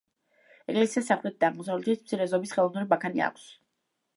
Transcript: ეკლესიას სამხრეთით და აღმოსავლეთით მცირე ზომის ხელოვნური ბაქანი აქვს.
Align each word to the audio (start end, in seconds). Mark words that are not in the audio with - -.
ეკლესიას 0.71 1.05
სამხრეთით 1.09 1.37
და 1.45 1.49
აღმოსავლეთით 1.51 2.01
მცირე 2.07 2.27
ზომის 2.33 2.55
ხელოვნური 2.57 2.91
ბაქანი 2.95 3.25
აქვს. 3.29 3.47